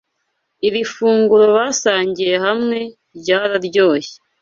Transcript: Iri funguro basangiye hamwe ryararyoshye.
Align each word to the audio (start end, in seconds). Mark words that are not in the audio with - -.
Iri 0.67 0.81
funguro 0.93 1.45
basangiye 1.57 2.35
hamwe 2.45 2.79
ryararyoshye. 3.17 4.15